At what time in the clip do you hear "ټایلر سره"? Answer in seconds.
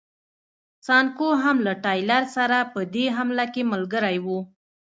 1.83-2.57